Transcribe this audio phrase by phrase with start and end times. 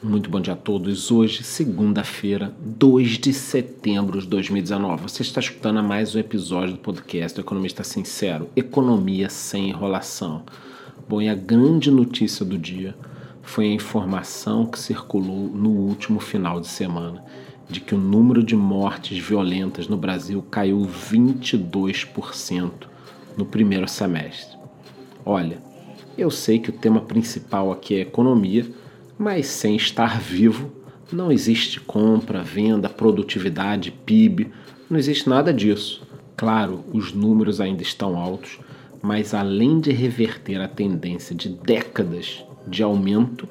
[0.00, 1.10] Muito bom dia a todos.
[1.10, 5.02] Hoje, segunda-feira, 2 de setembro de 2019.
[5.02, 10.44] Você está escutando mais um episódio do podcast do Economista Sincero: Economia sem enrolação.
[11.08, 12.94] Bom, e a grande notícia do dia
[13.42, 17.24] foi a informação que circulou no último final de semana
[17.68, 20.80] de que o número de mortes violentas no Brasil caiu
[21.10, 22.70] 22%
[23.36, 24.56] no primeiro semestre.
[25.26, 25.58] Olha,
[26.16, 28.64] eu sei que o tema principal aqui é economia
[29.18, 30.70] mas sem estar vivo,
[31.12, 34.52] não existe compra, venda, produtividade, PIB,
[34.88, 36.06] não existe nada disso.
[36.36, 38.60] Claro, os números ainda estão altos,
[39.02, 43.48] mas além de reverter a tendência de décadas de aumento,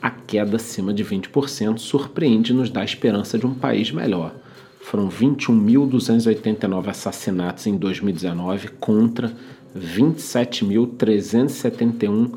[0.00, 4.34] a queda acima de 20% surpreende e nos dá a esperança de um país melhor.
[4.80, 9.32] Foram 21.289 assassinatos em 2019 contra
[9.76, 12.32] 27.371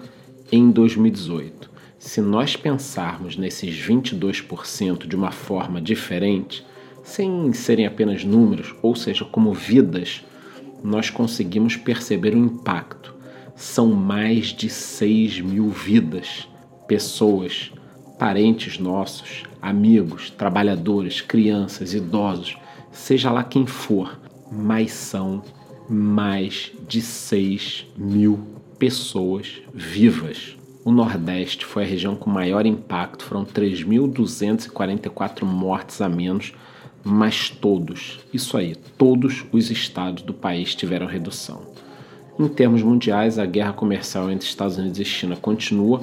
[0.51, 1.74] em 2018.
[2.05, 6.63] Se nós pensarmos nesses 22% de uma forma diferente,
[7.03, 10.23] sem serem apenas números, ou seja, como vidas,
[10.83, 13.15] nós conseguimos perceber o impacto.
[13.55, 16.47] São mais de 6 mil vidas,
[16.87, 17.71] pessoas,
[18.19, 22.55] parentes nossos, amigos, trabalhadores, crianças, idosos,
[22.91, 24.19] seja lá quem for,
[24.51, 25.41] mas são
[25.89, 28.39] mais de 6 mil
[28.77, 30.55] pessoas vivas.
[30.85, 36.53] O Nordeste foi a região com maior impacto, foram 3.244 mortes a menos,
[37.03, 41.63] mas todos, isso aí, todos os estados do país tiveram redução.
[42.39, 46.01] Em termos mundiais, a guerra comercial entre Estados Unidos e China continua.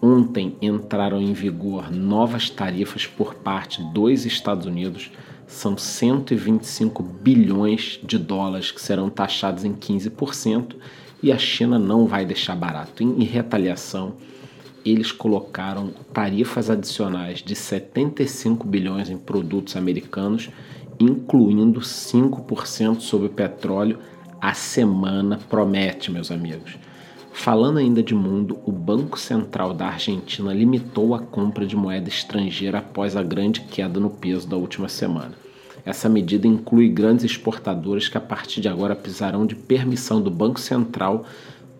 [0.00, 5.10] Ontem entraram em vigor novas tarifas por parte dos Estados Unidos.
[5.48, 10.76] São 125 bilhões de dólares que serão taxados em 15%
[11.22, 13.02] e a China não vai deixar barato.
[13.02, 14.14] Em, retaliação,
[14.84, 20.48] eles colocaram tarifas adicionais de 75 bilhões em produtos americanos,
[20.98, 23.98] incluindo 5% sobre o petróleo.
[24.40, 26.76] A semana promete, meus amigos.
[27.32, 32.78] Falando ainda de mundo, o Banco Central da Argentina limitou a compra de moeda estrangeira
[32.78, 35.34] após a grande queda no peso da última semana.
[35.84, 40.60] Essa medida inclui grandes exportadores que a partir de agora precisarão de permissão do Banco
[40.60, 41.24] Central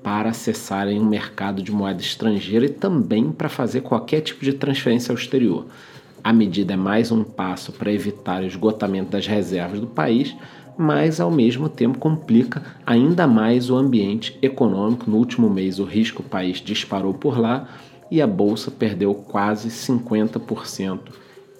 [0.02, 4.54] para acessarem o um mercado de moeda estrangeira e também para fazer qualquer tipo de
[4.54, 5.66] transferência ao exterior.
[6.22, 10.34] A medida é mais um passo para evitar o esgotamento das reservas do país,
[10.76, 15.10] mas ao mesmo tempo complica ainda mais o ambiente econômico.
[15.10, 17.68] No último mês, o risco país disparou por lá
[18.10, 21.00] e a bolsa perdeu quase 50%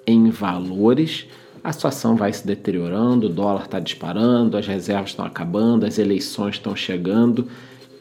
[0.06, 1.26] em valores
[1.62, 6.56] a situação vai se deteriorando, o dólar está disparando, as reservas estão acabando, as eleições
[6.56, 7.48] estão chegando.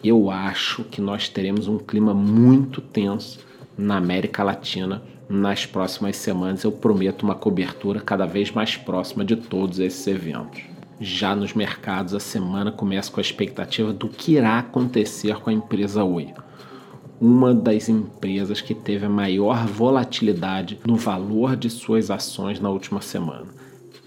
[0.04, 3.40] Eu acho que nós teremos um clima muito tenso
[3.78, 6.64] na América Latina nas próximas semanas.
[6.64, 10.62] Eu prometo uma cobertura cada vez mais próxima de todos esses eventos.
[11.02, 15.54] Já nos mercados, a semana começa com a expectativa do que irá acontecer com a
[15.54, 16.34] empresa Oi
[17.22, 23.02] uma das empresas que teve a maior volatilidade no valor de suas ações na última
[23.02, 23.48] semana.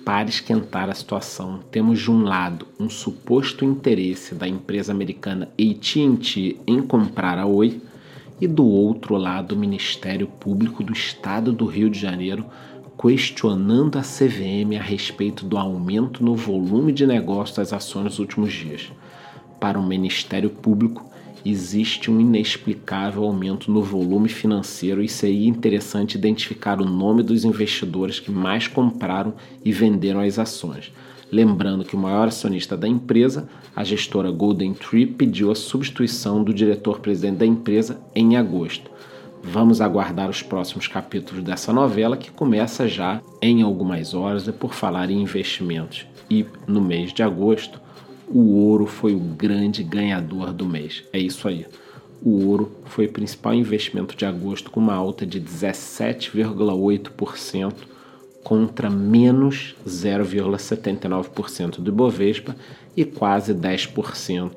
[0.05, 6.59] Para esquentar a situação, temos de um lado um suposto interesse da empresa americana AT&T
[6.67, 7.81] em comprar a Oi
[8.41, 12.47] e do outro lado o Ministério Público do Estado do Rio de Janeiro
[12.99, 18.53] questionando a CVM a respeito do aumento no volume de negócio das ações nos últimos
[18.53, 18.91] dias.
[19.61, 21.12] Para o Ministério Público,
[21.45, 28.21] existe um inexplicável aumento no volume financeiro e seria interessante identificar o nome dos investidores
[28.21, 30.93] que mais compraram e venderam as ações.
[31.31, 36.53] Lembrando que o maior acionista da empresa, a gestora Golden Tree, pediu a substituição do
[36.53, 38.91] diretor-presidente da empresa em agosto.
[39.43, 44.73] Vamos aguardar os próximos capítulos dessa novela que começa já em algumas horas e por
[44.73, 46.07] falar em investimentos.
[46.31, 47.81] E no mês de agosto,
[48.33, 51.03] o ouro foi o grande ganhador do mês.
[51.13, 51.67] É isso aí.
[52.23, 57.75] O ouro foi o principal investimento de agosto, com uma alta de 17,8%
[58.43, 62.57] contra menos 0,79% do Ibovespa
[62.97, 64.51] e quase 10%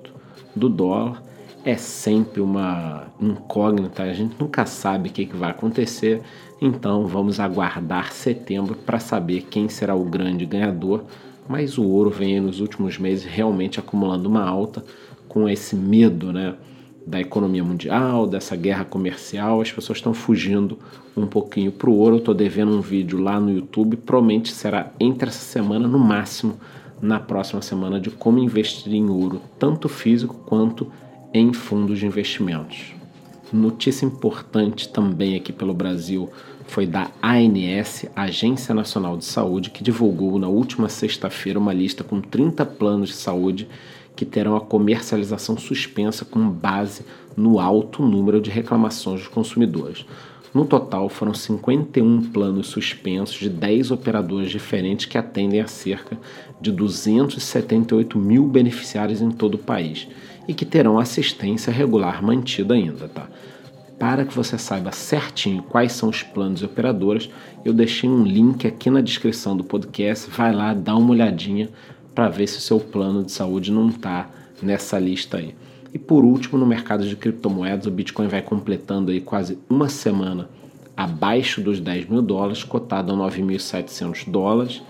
[0.56, 1.22] do dólar.
[1.64, 6.22] É sempre uma incógnita, a gente nunca sabe o que, vai acontecer,
[6.62, 11.04] então vamos aguardar setembro para saber quem será o grande ganhador
[11.48, 14.84] mas o ouro vem nos últimos meses realmente acumulando uma alta
[15.28, 16.56] com esse medo né,
[17.06, 19.62] da economia mundial, dessa guerra comercial.
[19.62, 20.80] As pessoas estão fugindo
[21.16, 22.16] um pouquinho para o ouro.
[22.16, 26.58] Eu estou devendo um vídeo lá no YouTube, provavelmente será entre essa semana, no máximo
[27.02, 30.92] na próxima semana, de como investir em ouro, tanto físico quanto
[31.34, 32.94] em fundos de investimentos.
[33.52, 36.30] Notícia importante também aqui pelo Brasil
[36.68, 42.20] foi da ANS, Agência Nacional de Saúde, que divulgou na última sexta-feira uma lista com
[42.20, 43.68] 30 planos de saúde
[44.16, 47.04] que terão a comercialização suspensa com base
[47.36, 50.06] no alto número de reclamações dos consumidores.
[50.54, 56.18] No total, foram 51 planos suspensos de 10 operadoras diferentes que atendem a cerca
[56.62, 60.08] de 278 mil beneficiários em todo o país
[60.48, 63.28] e que terão assistência regular mantida ainda, tá?
[64.00, 67.30] Para que você saiba certinho quais são os planos e operadoras,
[67.64, 70.30] eu deixei um link aqui na descrição do podcast.
[70.30, 71.70] Vai lá, dá uma olhadinha
[72.14, 74.30] para ver se o seu plano de saúde não está
[74.62, 75.56] nessa lista aí.
[75.94, 80.50] E por último, no mercado de criptomoedas, o Bitcoin vai completando aí quase uma semana
[80.96, 84.82] abaixo dos 10 mil dólares, cotado a 9.700 dólares.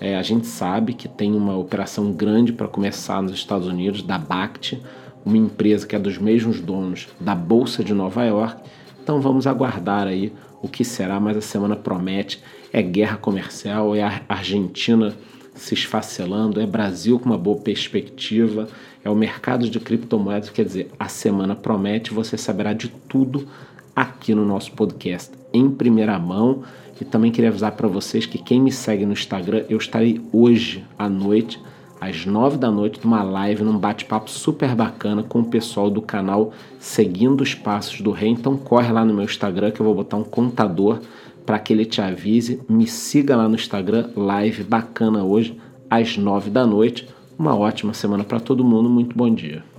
[0.00, 4.18] É, a gente sabe que tem uma operação grande para começar nos Estados Unidos, da
[4.18, 4.80] BACT,
[5.24, 8.62] uma empresa que é dos mesmos donos da Bolsa de Nova York.
[9.02, 10.32] Então vamos aguardar aí
[10.62, 12.42] o que será, mas a semana promete.
[12.72, 15.14] É guerra comercial, é a Argentina
[15.54, 18.66] se esfacelando, é Brasil com uma boa perspectiva,
[19.04, 23.46] é o mercado de criptomoedas, quer dizer, a semana promete, você saberá de tudo
[23.94, 26.62] aqui no nosso podcast em primeira mão.
[27.00, 30.84] E também queria avisar para vocês que quem me segue no Instagram, eu estarei hoje
[30.98, 31.60] à noite
[32.00, 36.52] às nove da noite, numa live, num bate-papo super bacana com o pessoal do canal
[36.78, 38.30] Seguindo os Passos do Rei.
[38.30, 41.00] Então corre lá no meu Instagram que eu vou botar um contador
[41.44, 42.60] para que ele te avise.
[42.68, 45.58] Me siga lá no Instagram, live bacana hoje,
[45.88, 47.08] às nove da noite.
[47.38, 49.73] Uma ótima semana para todo mundo, muito bom dia.